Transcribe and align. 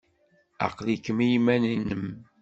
Aql-ikem 0.65 1.17
i 1.25 1.27
yiman-nnem? 1.31 2.05